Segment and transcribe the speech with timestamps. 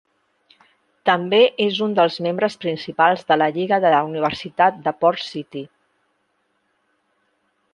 [1.09, 5.63] També és un dels membres principals de la Lliga de la Universitat de Port-City.